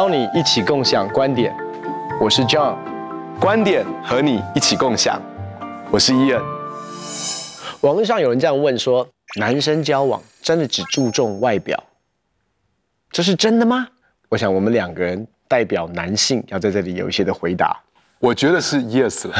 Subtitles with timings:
[0.00, 1.54] 邀你一起共享观点，
[2.18, 2.74] 我是 John，
[3.38, 5.20] 观点和你一起共享，
[5.90, 6.42] 我是伊恩。
[7.82, 9.06] 网络上有人这样问说：
[9.38, 11.78] 男生交往真的只注重外表，
[13.10, 13.88] 这是真的吗？
[14.30, 17.78] 我想我们两个人代表男性要在这里有一些的回答。
[18.20, 19.34] 我觉得是 Yes 了。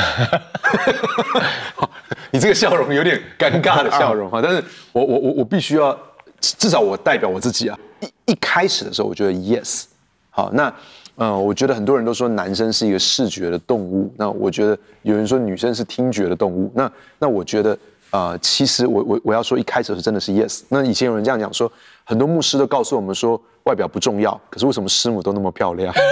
[2.30, 5.98] 你这个笑容有点尴尬的笑容啊，但是我我我我必须要，
[6.38, 7.78] 至少我代表我自己啊。
[8.00, 9.84] 一一开始的时候，我觉得 Yes。
[10.30, 10.68] 好，那
[11.16, 17.76] 嗯、呃，我觉得很多人都说男生是一个视觉的动物，那我觉得有人说女生是听觉的动物，那那我觉得
[18.10, 20.62] 啊、其实我我我要说一开始是真的是 yes。
[20.68, 21.70] 那以前有人这样讲说，
[22.02, 25.94] 很多牧师都告诉我们说外表不重要，可是为什么师母都那么漂亮？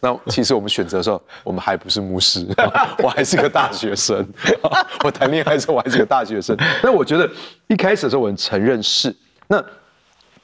[0.00, 2.46] 那其实我们选择的时候，我们还不是牧师，
[3.02, 4.22] 我还是个大学生，
[5.02, 6.54] 我谈恋爱的时候我还是个大学生。
[6.82, 7.26] 那我觉得
[7.68, 9.64] 一开始的时候我很承认是那。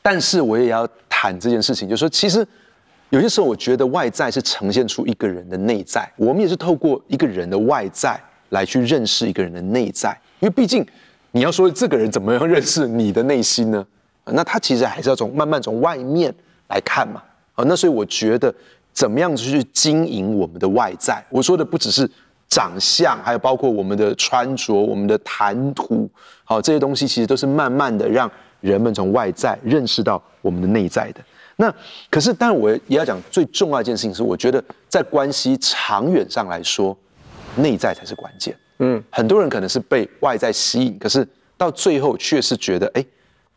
[0.03, 2.45] 但是我也要谈这件事情，就是说，其实
[3.11, 6.11] 有些时候，我觉得外在是呈现出一个人的内在。
[6.17, 10.85] 我们也是透过一个人的外在来去认识一个人的内在，因为毕竟
[11.31, 13.87] 你要说这个人怎么样认识你的内心呢？
[14.25, 16.35] 那他其实还是要从慢慢从外面
[16.69, 17.23] 来看嘛。
[17.55, 18.53] 啊，那所以我觉得
[18.93, 21.25] 怎么样去经营我们的外在？
[21.31, 22.11] 我说的不只是
[22.49, 26.11] 长相，还有包括我们的穿着、我们的谈吐，
[26.43, 28.29] 好，这些东西其实都是慢慢的让。
[28.63, 31.21] 人们从外在认识到我们的内在的，
[31.57, 31.73] 那
[32.09, 36.97] 可是，当然我也要讲最重要一件事情是，我觉得在关系长远上来说，
[37.57, 38.57] 内在才是关键。
[38.79, 43.05] 嗯，很多人可能是被外在吸引，可是到最后却是觉得，哎，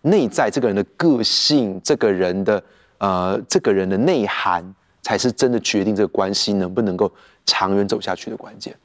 [0.02, 2.62] 内在这个人的个性，这个人的
[2.98, 4.64] 呃，这个人的内涵，
[5.06, 7.12] 才是真的决定这个关系能不能够。
[7.48, 8.76] 长远走下去的关键，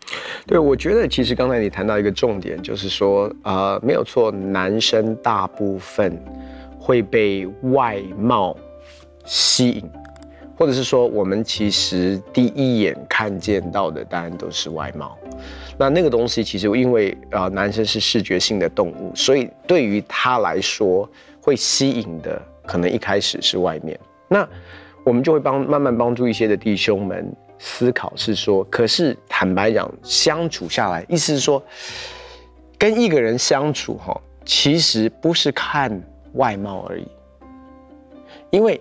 [0.47, 6.23] 对，我觉得其实刚才你谈到一个重点，就是说，呃，没有错，男生大部分
[6.79, 8.55] 会被外貌
[9.25, 9.91] 吸引，
[10.59, 15.17] 或者是说，我们其实第一眼看见到的当然都是外貌。
[15.79, 21.09] 那那个东西其实因为、呃，男生是视觉性的动物，所以对于他来说，
[21.41, 23.99] 会吸引的可能一开始是外面。
[24.29, 24.47] 那
[25.05, 27.35] 我们就会帮慢慢帮助一些的弟兄们。
[27.63, 31.63] 思考是说，可是坦白讲，相处下来，意思是说，
[32.79, 36.03] 跟一个人相处哈，其实不是看
[36.33, 37.07] 外貌而已，
[38.49, 38.81] 因为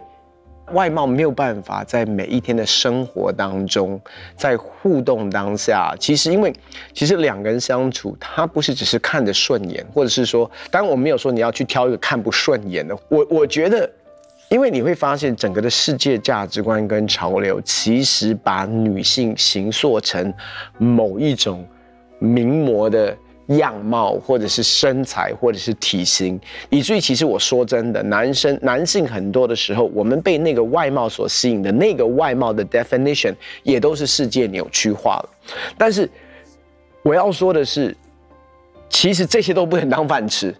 [0.72, 4.00] 外貌没有办法在每一天的生活当中，
[4.38, 6.53] 在互动当下，其实因为
[6.94, 13.91] 其实两个人相处，他不是只是看着顺眼，或者是说，当然我没有说你要去挑一个看不顺眼的，我我觉得。
[14.50, 20.34] 因为你会发现，整个的世界价值观跟潮流，其实把女性形塑成
[20.80, 21.64] 某一种
[22.18, 23.16] 名模的
[23.50, 26.40] 样貌，或者是身材，或者是体型，
[26.72, 35.30] 以至于其实我说真的，男生男性很多的时候，我们被那个外貌所吸引的那个外貌的 definition，也都是世界扭曲化了。
[35.78, 36.10] 但是
[37.04, 37.96] 我要说的是，
[38.90, 40.54] 其实这些都不能当饭吃。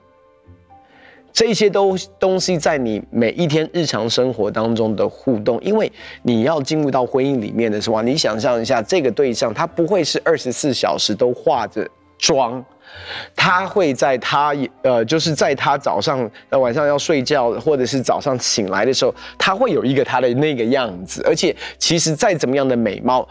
[1.40, 5.90] 这些都东西在你每一天日常生活当中的互动，因为
[6.22, 12.62] 你要进入到婚姻里面的时候，你想象一下，这个对象他不会是二十四小时都化着妆，
[13.38, 23.26] 他会在他呃，就是在他早上呃晚上要睡觉，或者是早上醒来的时候，他会有一个他的那个样子，而且其实再怎么样的美貌，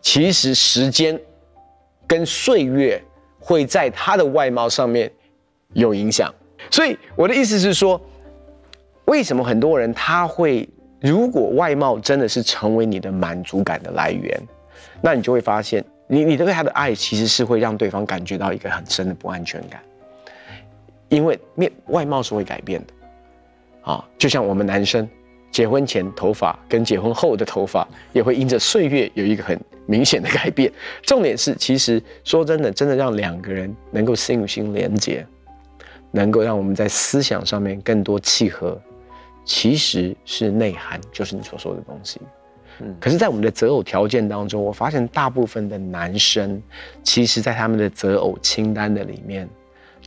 [0.00, 1.20] 其实时间
[2.06, 3.02] 跟岁月
[3.40, 5.10] 会在他的外貌上面
[5.72, 6.32] 有影响。
[6.68, 8.00] 所以我的意思是说，
[9.06, 10.68] 为什么很多人他会，
[11.00, 14.38] 如果外貌真的是成为你的满足感的来源，
[15.00, 19.80] 那你就会发现，你你对他的爱其实是会让对方感觉到一个很深的不安全感，
[21.08, 22.92] 因为面外貌是会改变的，
[23.92, 25.08] 啊，就像我们男生
[25.50, 30.70] 结婚前头发跟结婚后的头发也会因着岁月有一个很明显的改变。
[31.02, 35.26] 重点是，其实说真的，真的让两个人能够心与心连接。
[36.10, 38.80] 能够让我们在思想上面更多契合，
[39.44, 42.20] 其实是内涵，就是你所说的东西。
[42.80, 46.62] 嗯，可是，在我们的择偶条件当中，我发现大部分的男生，
[47.02, 49.48] 其实在他们的择偶清单的里面，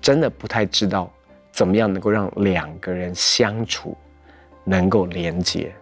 [0.02, 1.12] 真的不太知道
[1.52, 3.96] 怎么样能够让两个人相处
[4.64, 5.74] 能够连接。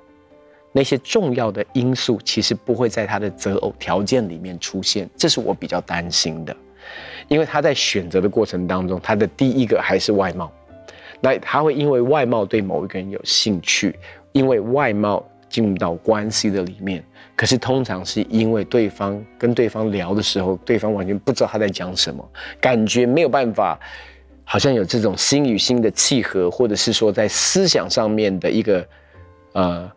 [0.74, 6.56] 那些重要的因素，其实不会在他的择偶条件里面出现，这是我比较担心的。
[7.28, 10.52] 因为他在选择的过程当中，他的第一个还是外貌，
[11.20, 13.96] 那他会因为外貌对某一个人有兴趣，
[14.32, 17.04] 因为外貌进入到关系的里面。
[17.36, 22.24] 可是通常是因为对方跟对方聊的时候，对方完全不知道他在讲什么，
[22.60, 23.80] 感觉没有办法，
[24.44, 28.88] 好像有这种心与心的契合，或者是说在思想上面的一个
[29.54, 29.92] 呃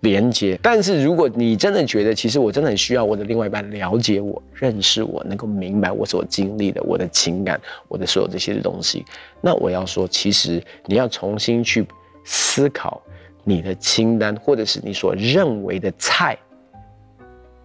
[0.00, 0.58] 连接。
[0.62, 9.04] 但是如果你真的觉得，其实我真的很需要我的另外一半了解我、认识我，能够明白我所经历的、我的情感、我的所有这些东西，
[9.40, 11.86] 那我要说，其实你要重新去
[12.24, 13.02] 思考
[13.44, 16.38] 你的清单，或者是你所认为的菜，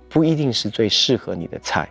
[0.09, 1.87] 不一定是最适合你的菜。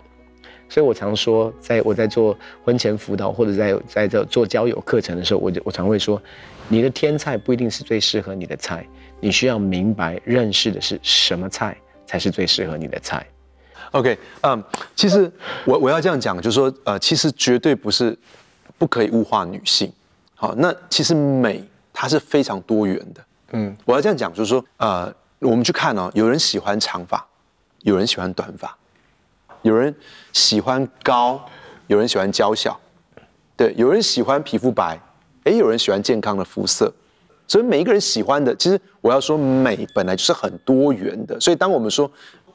[0.67, 6.21] 所以我常说，在我在做婚前辅导或者在在这做交友课程的时候，我就我常会说，
[6.69, 8.85] 你的天菜不一定是最适合你的菜，
[9.25, 11.75] 你需要明白认识的是什么菜
[12.07, 13.27] 才是最适合你的菜。
[13.93, 14.63] OK，嗯，
[14.95, 15.33] 其实
[15.65, 18.15] 我我要这样讲，就是说，呃，其实绝对不是
[18.77, 19.91] 不可以物化女性。
[20.35, 23.25] 好，那其实美它是非常多元的。
[23.53, 27.27] 嗯，我要这样讲，就是说，呃，我们去看哦，有人喜欢长发，
[27.81, 28.77] 有人喜欢短发。
[29.63, 29.95] 有人
[30.35, 31.43] 喜欢高，
[31.87, 32.79] 有人喜欢娇小，
[33.57, 35.01] 对，有人喜欢皮肤白，
[35.45, 36.93] 诶，有人喜欢健康的肤色，
[37.47, 41.39] 所以每一个人喜欢的，其实我要说美本来就是很多元的。
[41.39, 42.11] 所以当我们说，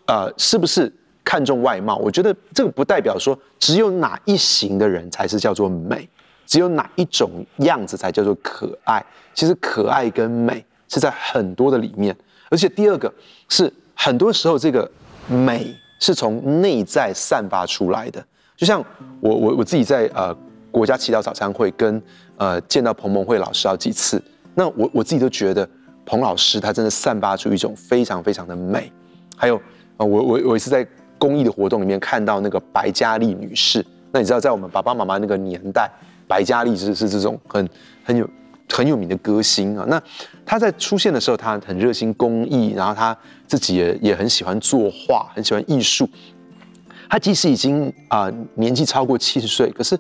[0.08, 0.92] 呃，是不是
[1.24, 1.98] 看重外貌？
[1.98, 6.08] 我觉得这个不代表说只有哪一型的人才是叫做美，
[6.46, 9.06] 只有哪一种样子才叫做可爱。
[9.34, 12.16] 其实可爱跟美是在很多的里面，
[12.50, 13.14] 而且第二个
[13.48, 14.90] 是很多时候这个
[15.28, 15.76] 美。
[16.02, 18.26] 是从内在散发出来的，
[18.56, 18.82] 就像
[19.20, 20.34] 我我我自己在呃
[20.72, 22.02] 国家祈祷早餐会跟
[22.38, 24.24] 呃见到彭蒙慧老师好几次，
[24.60, 25.66] 那我我自己都觉得
[26.06, 28.92] 彭老师他真的散发出一种非常非常的美，
[29.38, 29.56] 还有
[29.96, 30.86] 啊我我我也是在
[31.18, 35.90] 公益的活动里面看到那个白嘉丽女士，那你知道在我们爸爸妈妈那个年代，
[36.28, 37.70] 白嘉丽是是这种很
[38.04, 38.30] 很有。
[38.72, 40.00] 很有名的歌星啊，那
[40.46, 43.18] 她在出现的时候，她很热心公益，然后她
[43.48, 46.08] 自己也也很喜欢作画，很喜欢艺术。
[47.10, 49.98] 她即使已经啊、年纪超过七十岁，可是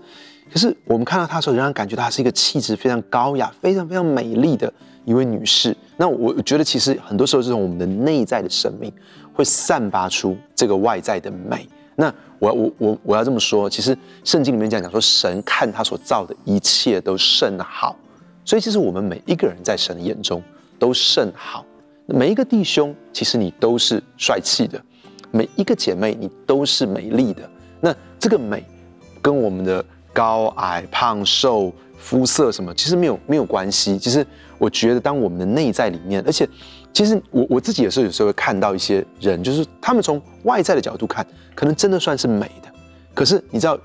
[0.51, 4.71] 可是我们看到她的时候，仍然感觉她是一个气质非常高雅、非常非常美丽的
[5.05, 5.75] 一位女士。
[5.97, 8.91] 那我觉得其实很多时候，这种我们的内在的生命
[9.33, 11.67] 会散发出这个外在的美。
[11.95, 17.95] 那我我我我要这么说，其实圣经里面讲讲说，神看他所造的一切都甚好。
[18.45, 20.41] 所以，其实我们每一个人在神的眼中
[20.79, 21.63] 都甚好。
[22.07, 24.79] 每一个弟兄，其实你都是帅气的；
[25.29, 27.47] 每一个姐妹，你都是美丽的。
[27.79, 28.65] 那这个美，
[29.21, 33.97] 跟我们的高矮、胖瘦、肤色什么，其实没有没有关系。
[33.97, 34.25] 其实
[34.57, 36.47] 我觉得，当我们的内在里面，而且，
[36.91, 41.25] 其实我我自己有时候有时候会看到一些人，就是他们从外在的角度看，
[41.55, 42.69] 可能真的算是美的。
[43.13, 43.77] 可是你知道，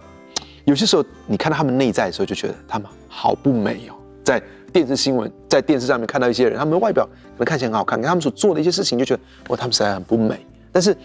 [0.65, 3.95] 有些时候你看到他们内在的时候，就觉得他们好不美哦。
[4.25, 4.43] 在
[4.73, 10.45] 电视新闻，在电视上面看到一些人，他们的外表可能看起来很好看，跟他们所做的一些事情，就觉得哇，他们实在很不美。
[10.73, 10.97] 但是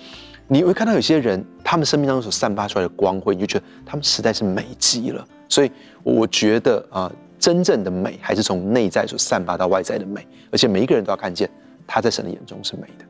[0.47, 5.23] 你会看到有些人，他们生命当中所散发出来的光辉，你就觉得他们实在是美极了。
[5.47, 5.71] 所以
[6.01, 11.47] 我觉得啊、真正的美还是从内在所散发到外在的美，而且每一个人都要看见
[11.85, 13.05] 他在神的眼中是美的。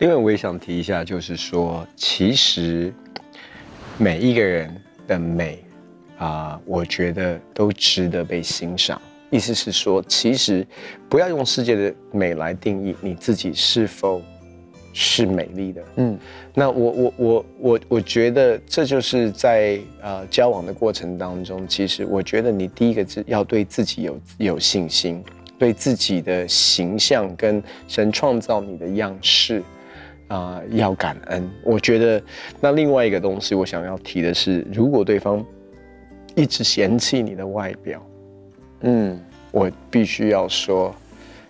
[0.00, 2.92] 另外，我也想提一下，就是说，其实
[3.96, 4.76] 每一个人
[5.08, 5.64] 的美
[6.18, 9.00] 啊、我觉得都值得被欣赏。
[9.30, 10.66] 意思是说，其实
[11.08, 14.20] 不要用世界的美来定义你自己是否
[14.94, 15.82] 是美丽的。
[15.96, 16.18] 嗯，
[16.54, 25.22] 那我我我我我觉得这就是在呃交往的过程当中，其实我觉得你第一个是要对自己有有信心，
[25.58, 29.58] 对自己的形象跟神创造你的样式
[30.28, 31.50] 啊、呃、要感恩。
[31.62, 32.22] 我觉得
[32.60, 35.44] 那另外一个东西我想要提的是，如果对方
[36.34, 38.00] 一直嫌弃你的外表。
[38.86, 39.18] 嗯，
[39.50, 40.94] 我必须要说，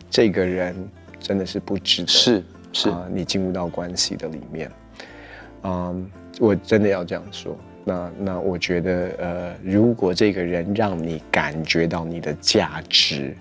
[0.08, 0.74] 这个人
[1.18, 4.70] 真的是不值得，是是、呃，你进入到关系的里面，
[5.62, 7.56] 嗯，我真的要这样说。
[7.84, 13.36] 那那我觉得，呃，如果这个人让你感觉到你的价值，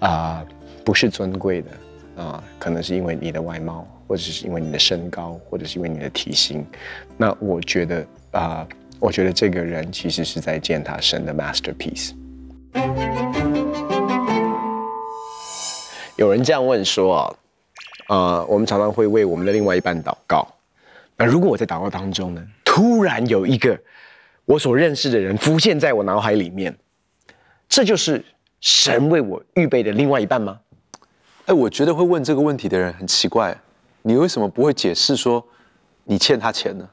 [0.00, 0.44] 啊、
[0.84, 6.66] 不是尊贵的，啊、可能是因为你的外貌，或者是因为你的身高，或者是因为你的体型，
[7.16, 8.66] 那我觉得啊、
[8.98, 12.12] 我觉得这个人其实是在践踏神的 masterpiece。
[16.16, 17.34] 有人这样问说啊，
[18.12, 20.46] 呃，我们常常会为我们的另外一半祷告。
[21.16, 23.78] 那如果我在祷告当中呢，突然有一个
[24.44, 26.76] 我所认识的人浮现在我脑海里面，
[27.70, 28.22] 这就是
[28.60, 30.60] 神为我预备的另外一半吗？
[31.46, 33.58] 哎，我觉得会问这个问题的人很奇怪，
[34.02, 35.42] 你为什么不会解释说
[36.04, 36.86] 你欠他钱呢？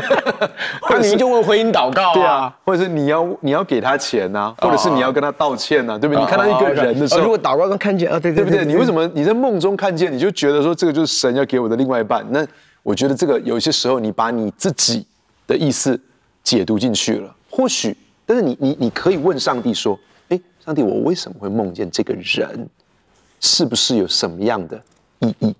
[0.90, 6.22] 那你就问婚姻祷告啊，对啊，或者是你要你要给他钱呐、啊，或者是你要跟他道歉呐、啊，对不对？
[6.22, 8.64] 你看到一个人的时候，如果祷告中看见啊，对对对不对？
[8.64, 12.24] 你为什么你在梦中看见，你就觉得说这个就是神要给我的另外一半？
[12.30, 12.46] 那
[12.82, 15.06] 我觉得这个有些时候你把你自己
[15.46, 16.00] 的意思
[16.42, 17.96] 解读进去了，或许，
[18.26, 22.68] 但是你你你可以问上帝说，哎，上帝，我为什么会梦见这个人？
[23.44, 24.80] 是不是有什么样的
[25.18, 25.52] 意义？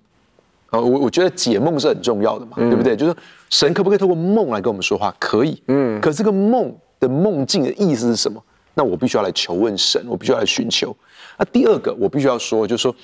[0.73, 2.97] 啊，我我觉得解梦是很重要的嘛，嗯、对不对？
[2.97, 3.15] 就是
[3.51, 5.15] 神可不可以透过梦来跟我们说话？
[5.19, 6.01] 可以，嗯。
[6.01, 8.43] 可是这个梦的梦境的意思是什么？
[8.73, 10.95] 那我必须要来求问神，我必须要来寻求。
[11.37, 12.95] 那第二个，我必须要说，就是说，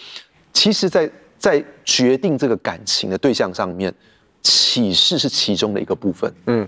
[0.51, 1.05] 其实在，
[1.37, 3.93] 在在决定这个感情的对象上面，
[4.41, 6.33] 启示是其中的一个部分。
[6.47, 6.67] 嗯，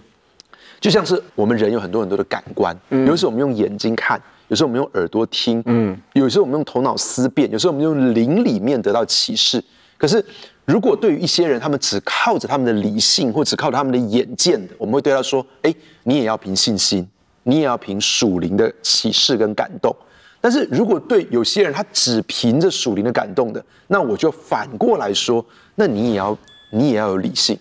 [0.79, 9.63] 就像是我们人有很多很多的感官，嗯、有时候我们用眼睛看，有时候我们用耳朵听，嗯，有时候我们用头脑思辨，有时候我们用灵里面得到启示。
[9.97, 10.23] 可是，
[10.65, 17.07] 如果对于一些人，他们只靠着他们的理性，或只靠他们的眼见的，我们会对他说：“哎，你也要凭信心。”
[17.43, 19.91] 你也要凭属灵的启示跟感动，
[20.39, 26.37] 但是如果对有些人他只凭着属灵的感动的，那我就反过来说，那你也要
[26.71, 27.57] 你也要有理性，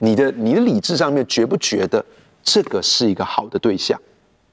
[0.00, 2.04] 你的你的理智上面觉不觉得
[2.42, 3.98] 这个是一个好的对象？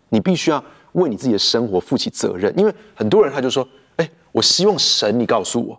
[0.07, 3.67] 你必须要为你自己的生活负起责任，因为很多人他就说，
[3.97, 5.77] 哎，我希望神你告诉我，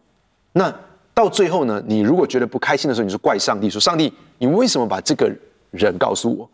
[0.52, 0.71] 那
[1.14, 5.31] 到最后呢，你如果觉得不开心的时候，你就怪上帝，说上帝，你为什么把这个
[5.71, 6.49] 人告诉我？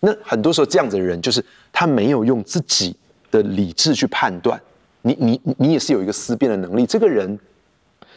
[0.00, 2.94] 那很多时候，这样子的人就是他没有用自己
[3.30, 4.60] 的理智去判断，
[5.02, 6.86] 你你你也是有一个思辨的能力。
[6.86, 7.38] 这个人，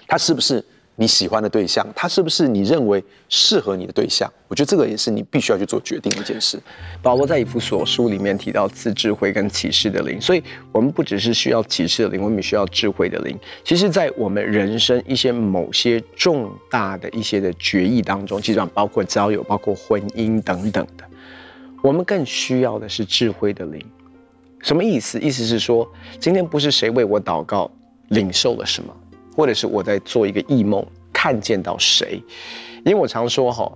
[0.08, 0.63] 他是不是
[1.00, 1.88] 你喜欢的对象？
[1.96, 4.27] 他是不是你认为适合你的对象？
[4.48, 6.60] 我觉得这个也是你必须要去做决定一件事。
[7.04, 13.38] 保罗在以弗所书里面提到自智慧跟启示的灵，所以我们不只是需要启示的灵，我们也需要智慧的灵。
[13.63, 21.04] 其实，在我们人生一些某些重大的一些的决议当中，其实包括交友、包括婚姻等等的。
[21.84, 23.80] 我们更需要的是智慧的灵，
[24.63, 25.20] 什么意思？
[25.20, 25.88] 意思是说，
[26.20, 27.70] 今天不是谁为我祷告，
[28.08, 28.92] 领受了什么，
[29.38, 32.20] 或者是我在做一个异梦，看见到谁。
[32.84, 33.72] 因为我常说哈，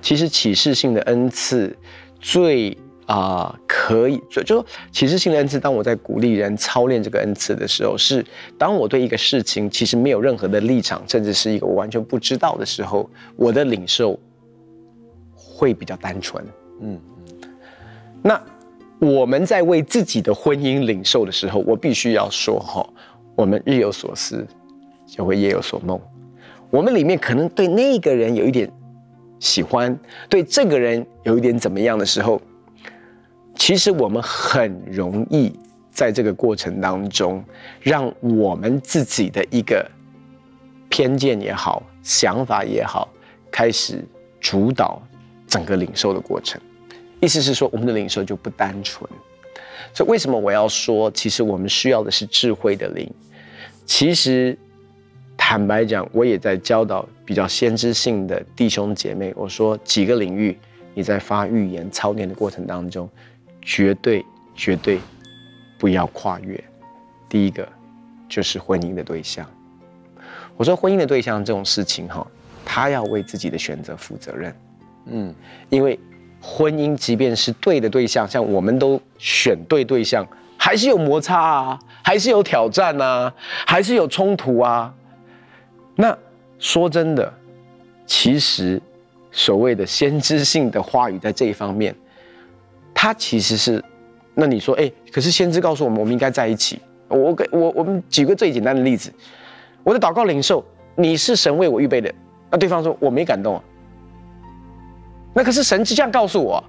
[0.00, 1.76] 其实启示性的恩赐
[2.20, 2.70] 最
[3.06, 5.58] 啊、呃、可以，就就启示性的恩赐。
[5.58, 8.24] 当我在鼓励人操练这个恩赐的时候，是
[8.56, 14.16] 当我对一个事情其实没有任何的立场，甚至是一个我完全不知道的时候，我的领受
[15.34, 16.44] 会比较单纯。
[16.80, 17.00] 嗯。
[18.22, 18.40] 那
[19.00, 22.88] 我们在为自己的婚姻领受的时候，我必须要说哈，
[23.34, 24.46] 我们日有所思，
[25.12, 26.00] 就会夜有所梦。
[26.70, 28.70] 我们里面可能对那个人有一点
[29.38, 29.94] 喜欢，
[30.30, 32.40] 对这个人有一点怎么样的时候，
[33.54, 35.52] 其实我们很容易
[35.90, 37.44] 在这个过程当中，
[37.82, 39.86] 让我们自己的一个
[40.88, 43.06] 偏见也好，想法也好，
[43.50, 44.02] 开始
[44.40, 45.02] 主导
[45.46, 46.58] 整个领受的过程。
[47.20, 49.06] 意思是说，我们的领受就不单纯。
[49.92, 53.12] 所以，为什么我要说，其实我们需要的是智慧的灵？
[53.84, 54.58] 其实，
[55.52, 59.34] 坦白讲，我也在教导比较先知性的弟兄姐妹。
[59.36, 60.58] 我说几个领域，
[60.94, 63.06] 你在发预言操练的过程当中，
[63.60, 64.98] 绝对绝对
[65.78, 66.58] 不要跨越。
[67.28, 67.68] 第一个
[68.30, 69.46] 就是婚姻的对象。
[70.56, 72.26] 我说婚姻的对象这种事情，哈，
[72.64, 74.56] 他要为自己的选择负责任。
[75.04, 75.34] 嗯，
[75.68, 76.00] 因为。
[76.40, 83.32] 婚姻即便是对的对象，像我们都选对对象，还是有摩擦啊，还是有挑战啊，
[83.66, 84.92] 还是有冲突啊。
[86.02, 86.18] 那
[86.58, 87.32] 说真的，
[88.04, 88.82] 其实
[89.30, 91.94] 所谓的先知性的话语在这一方面，
[92.92, 93.80] 它其实是，
[94.34, 96.80] 那你说，哎，可是先知告诉我们，我们应该在一起。
[97.06, 99.12] 我给我我们举个最简单的例子，
[99.84, 100.64] 我的祷告领受，
[100.96, 102.12] 你是神为我预备的，
[102.50, 103.62] 那对方说我没感动啊。
[105.32, 106.64] 那可是神是这样告诉我，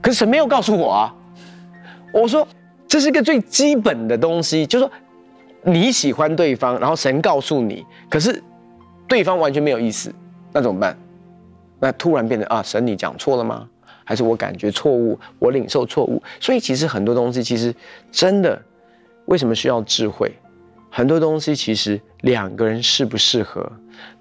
[0.00, 1.12] 可是神没有告诉我啊。
[2.14, 2.46] 我说
[2.86, 4.92] 这是一个最基本的东西，就是说
[5.62, 8.42] 你喜欢对方，然后神告诉你，可是
[9.06, 10.12] 对方完全没有意思，
[10.52, 10.96] 那怎么办？
[11.78, 13.68] 那突然变成啊，神你讲错了吗？
[14.04, 16.22] 还是我感觉错误，我领受错误？
[16.40, 17.74] 所以其实很多东西，其实
[18.10, 18.60] 真的
[19.26, 20.32] 为什么需要智慧？
[20.90, 23.70] 很多东西其实两个人适不适合？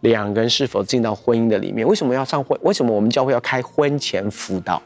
[0.01, 1.87] 两个人是否进到婚姻的里面？
[1.87, 2.57] 为什么要上婚？
[2.63, 4.81] 为什么我们教会要开婚前辅导？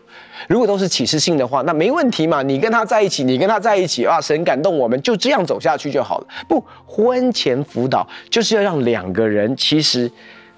[0.47, 2.43] 如果都是启示性的话，那没问题嘛。
[2.43, 6.27] 你跟他在一起，你跟他在一起啊，神感动我们，就这样走下去就好了。
[6.47, 10.09] 不，婚前辅导就是要让两个人其实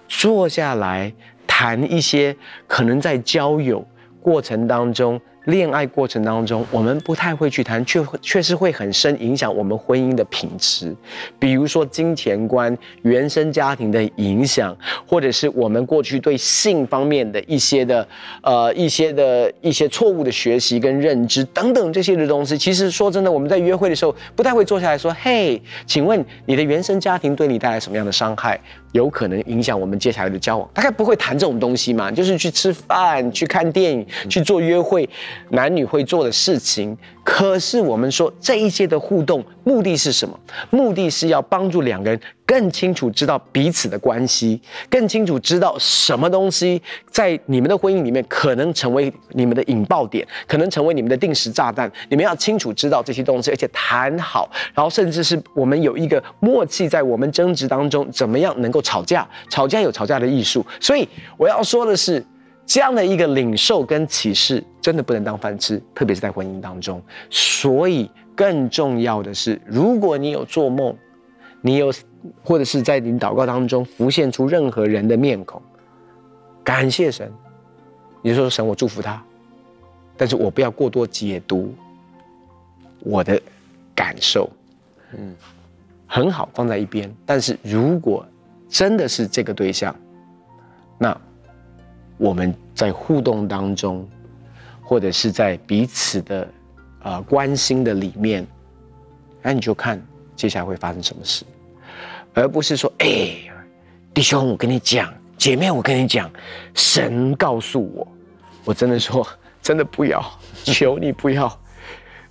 [0.10, 1.12] 坐下来
[1.48, 2.36] 谈一些
[2.68, 3.86] 可能在交友
[4.22, 5.20] 过程当中。
[5.46, 10.96] 恋爱过程当中，我们不太会去谈，却却是会很深影响我们婚姻的品质。
[11.40, 14.76] 比如说金钱观、原生家庭的影响，
[15.08, 18.08] 或者是我们过去对性方面的一些的
[18.42, 22.58] 呃一些的一些错误的学习跟认知等等这些的东西。
[22.58, 28.60] 其实说真的，我们在约会的时候不太会坐下来说：“嘿，请问你的原生家庭对你带来什么样的伤害？”
[28.96, 35.08] 有可能影响我们接下来的交往，大概不会谈这种东西嘛，就是去吃饭、去看电影、去做约会，
[35.50, 36.98] 男女会做的事情。
[37.26, 40.40] 可是我们说这一些的互动目的是什么？
[40.70, 46.80] 目的是要帮助两个人更清楚知道彼此的关系，更清楚知道什么东西
[47.10, 51.92] 在你们的婚姻里面可能成为你们的引爆点，可能成为你们的定时炸弹。
[52.10, 59.28] 你们要清楚知道这些东西，而且谈好，然后甚至是我们有一个默契，在我们争执当中怎么样能够吵架？
[59.50, 60.64] 吵架有吵架的艺术。
[60.80, 62.24] 所以我要说的是。
[62.66, 67.00] 这样的一个领受跟启示，真的不能当饭吃，特别是在婚姻当中。
[67.30, 70.96] 所以更重要的是，如果你有做梦，
[71.62, 71.94] 你有
[72.44, 75.62] 或者是在你祷告当中浮现出任何人的面孔，
[76.64, 77.32] 感谢神，
[78.24, 79.24] 你说神，我祝福他，
[80.18, 81.72] 但是我不要过多解读
[83.02, 83.40] 我的
[83.94, 84.50] 感受，
[85.16, 85.36] 嗯，
[86.08, 87.14] 很好放在一边。
[87.28, 88.26] 但是如果
[88.68, 89.96] 真的是这个对象，
[90.98, 91.16] 那。
[92.18, 94.08] 我们在互动当中，
[94.82, 96.42] 或者是在彼此的
[97.00, 98.46] 啊、呃、关心的里面，
[99.42, 100.02] 那你就看
[100.36, 101.44] 接下来会发生什么事，
[102.34, 103.36] 而不是说，哎，
[104.14, 106.32] 弟兄，我跟你讲，姐妹，我跟你讲，
[106.74, 108.08] 神告诉我，
[108.64, 109.28] 我真的说，
[109.62, 110.24] 真的不要，
[110.64, 111.60] 求你不要，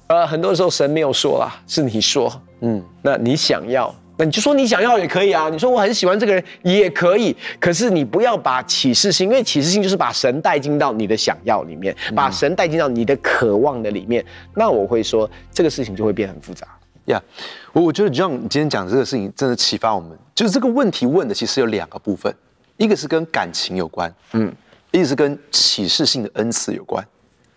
[0.06, 3.94] 呃，很多时候神没有说啦，是你说，嗯，那你想要。
[4.16, 14.24] 那你就说你想要也可以啊，你说我很喜欢这个人也可以，可是你不要把启示性，因为启示性就是把神带进到你的想要里面，把神带进到你的渴望的里面。
[14.54, 16.68] 那我会说这个事情就会变得很复杂。
[17.06, 17.20] 呀，
[17.72, 22.32] 我我觉得 John 你今天讲这个事情真的启发我们，就是这个问题问的其实有两个部分，
[22.76, 24.50] 一个是跟感情有关，嗯，
[24.92, 27.04] 一个是跟启示性的恩赐有关。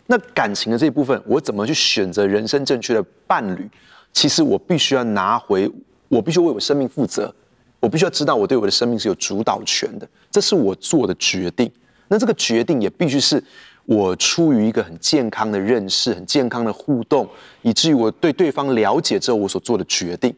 [0.07, 3.69] 那感情的这一部分，我怎么去选择人生正确的伴侣？
[4.11, 5.71] 其实我必须要拿回。
[6.07, 7.33] 我必须为我生命负责，
[7.79, 11.71] 我必须要知道我对我的生命是有主导权的，这是我做的决定。
[12.07, 13.43] 那这个决定也必须是
[13.85, 17.27] 我出于一个很健康的认识、很健康的互动，
[17.61, 20.33] 以至于我对对方了解之后我所做的决定。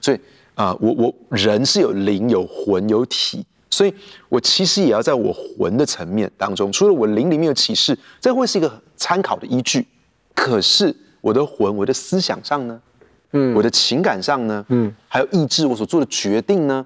[0.00, 0.18] 所以
[0.54, 3.94] 啊、我我人是有灵、有魂、有体，所以
[4.28, 9.86] 我其实也要在我魂的层面当中，除了我灵里面有启示，这会是一个参考的依据。
[10.34, 12.78] 可是我的魂、我的思想上呢？
[13.32, 16.84] 嗯，我的情感上呢，嗯，还有意志，我所做的决定呢，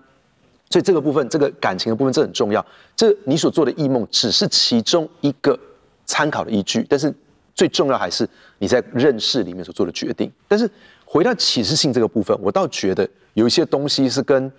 [0.71, 2.65] 所以这个部分，这个感情的部分，这很重要。
[2.97, 5.59] 这你所做的异梦只是其中一个
[6.05, 7.13] 参考的依据，但是
[7.55, 8.29] 最重要还是
[8.59, 10.31] 你在认识里面所做的决定。
[10.47, 10.69] 但是
[11.05, 14.51] 回到启示性这个部分，我倒觉得有一些东西是跟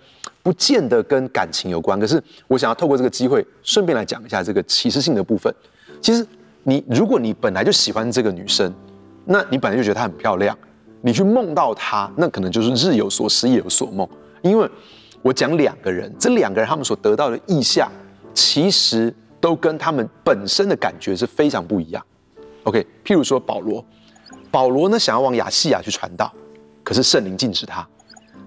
[0.42, 1.98] 不见得跟感情有关。
[1.98, 5.52] 可是我想要透过这个机会，顺便来讲一下这个启示性的部分。
[6.00, 6.26] 其实
[6.64, 8.72] 你如果你本来就喜欢这个女生，
[9.24, 10.56] 那你本来就觉得她很漂亮。
[11.00, 14.08] 你去梦到他，那可能就是日有所思，夜有所梦。
[14.42, 14.68] 因为
[15.22, 17.90] 我讲两个人，这两个人他们所得到的意象，
[18.34, 22.04] 其实都跟他们本身的感觉是非常不一样。
[22.64, 23.84] OK，譬如说保罗，
[24.50, 26.32] 保罗呢想要往亚细亚去传道，
[26.82, 27.86] 可是圣灵禁止他；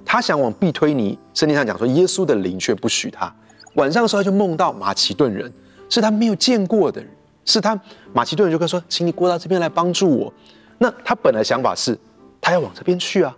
[0.05, 3.33] 他想往庇推尼，圣经上讲说耶稣的灵却不许他。
[3.75, 5.51] 晚上的时候他就梦到马其顿人，
[5.89, 7.09] 是他没有见过的人，
[7.45, 7.79] 是他
[8.13, 10.33] 马其顿人就跟说，请你过到这边来帮助我。
[10.77, 11.97] 那他本来想法是。
[12.41, 13.37] 他要往这边去啊，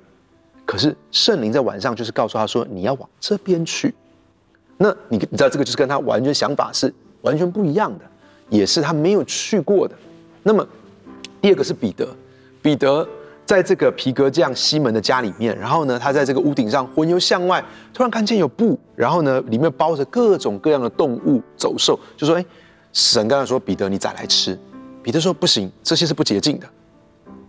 [0.66, 3.94] 可是圣灵在晚上就是告诉他说：“你要往这边去。”
[4.78, 8.06] 那你你知道这个就是跟他完全想法是完全不一样的，
[8.50, 9.96] 也是他没有去过的。
[10.42, 10.68] 那么
[11.42, 12.08] 第二个是彼得，
[12.62, 13.08] 彼得
[13.46, 17.64] 在这个皮革匠西门的家里面，然后呢，他在这个屋顶上魂游向外，
[17.94, 22.46] 突然看见有布，然后呢，里面包着各种各样的动物走兽，就说：“哎，
[22.94, 24.58] 神刚才说彼得，你宰来吃。”
[25.04, 26.68] 彼得说：“不行，这些是不洁净的。”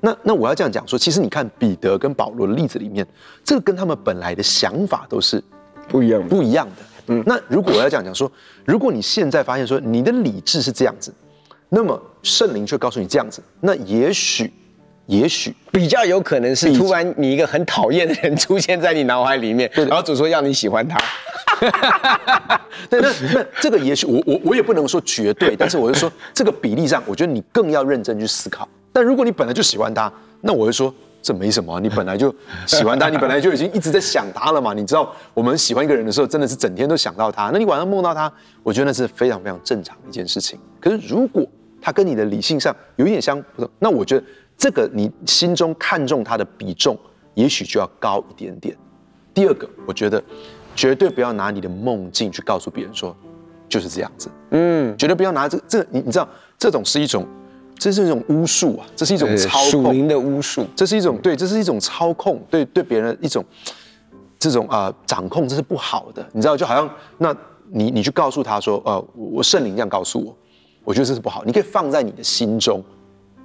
[0.04, 3.06] 那那我要这样讲说，其实你看彼得跟保罗的例子里面，
[3.42, 5.42] 这个跟他们本来的想法都是
[5.88, 6.82] 不一样不一样的。
[7.06, 8.30] 嗯，那如果我要这样讲说，
[8.66, 11.10] 如果你现在发现说你的理智是这样子，
[11.70, 14.52] 那么圣灵却告诉你这样子，那也许
[15.06, 21.00] 也许比较有可能是突然你一个很讨厌的人出现在你脑海里面， 然后主说要你喜欢他。
[22.90, 28.68] 对，那那这个也许我我我也不能说绝对，但是我就说这个比例上，我觉得你更要认真去思考。
[28.94, 31.80] 但如果你本来就喜欢他，那我会说这没什么。
[31.80, 32.32] 你本来就
[32.64, 34.72] 喜欢他， 你本来就已经一直在想他了嘛。
[34.72, 37.50] 你知道，我们喜欢一个人的时候，真的是整天都想到他。
[37.52, 40.56] 那你晚上梦到他，我觉得那是非常非常正常的一件事情。
[40.80, 41.44] 可是如果
[41.82, 43.42] 他跟你的理性上有一点相，
[43.80, 44.24] 那我觉得
[44.56, 46.96] 这个你心中看重他的比重，
[47.34, 48.76] 也许就要高一点点。
[49.34, 50.22] 第二个，我觉得
[50.76, 53.16] 绝对不要拿你的梦境去告诉别人说
[53.68, 54.30] 就是这样子。
[54.50, 57.26] 嗯，绝对不要拿这、这、你你知道，这种是一种。
[57.78, 58.86] 这是一种巫术啊！
[58.96, 60.66] 这是一种操控，属灵的巫术。
[60.74, 63.44] 这是一种对，这是一种操控，对对别人的一种
[64.38, 66.26] 这种啊、呃、掌控，这是不好的。
[66.32, 67.34] 你知道，就好像那
[67.70, 70.34] 你你去告诉他说，呃，我圣灵这样告诉我，
[70.84, 71.42] 我觉得这是不好。
[71.44, 72.82] 你可以放在你的心中，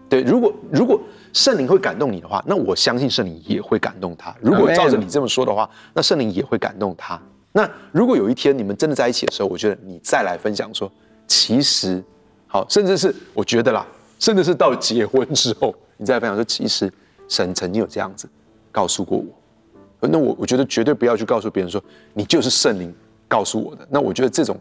[0.08, 1.00] 对，如果如果
[1.34, 4.36] 圣灵会感动你的话，那我相信圣灵也会感动他。
[4.40, 7.20] 如果照着你这么说的话，那圣灵也会感动他。
[7.52, 10.90] 那如果有一天你们真的在一起的时候，我觉得你再来分享说，
[11.28, 12.04] 其实
[12.48, 13.86] 好，甚至是我觉得啦，
[14.20, 16.92] 甚至是到结婚之后，你再分享说，其实
[17.28, 18.30] 神曾经有这样子
[18.72, 20.08] 告诉过我。
[20.08, 22.94] 那我我觉得绝对不要去告诉别人说你就是圣灵
[23.28, 23.88] 告诉我的。
[23.90, 24.56] 那我觉得这种。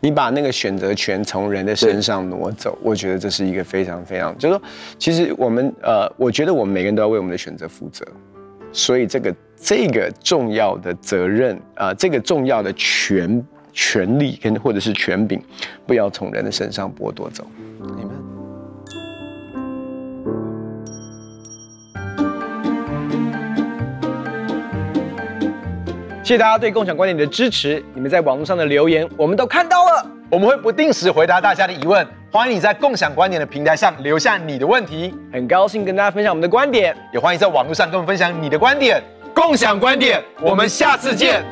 [0.00, 4.62] 你把那个选择权从人的身上挪走，我觉得这是一个非常非常，就是说，
[4.98, 8.04] 其实我们呃，我觉得我们每个人都要为我们的选择负责，
[8.72, 15.40] 所以这个这个重要的责任啊、这个重要的权权利跟或者是权柄，
[15.86, 17.46] 不要从人的身上剥夺走。
[17.78, 18.17] 你们。
[26.28, 41.42] 谢谢大家对共享观点的支持，你们在网络上的留言我们都看到了，我们会不定时回答大家的疑问，欢迎你在共享观点的平台上留下你的问题，很高兴跟大家分享我们的观点，也欢迎在网络上跟我们分享你的观点，共享观点，我们下次见。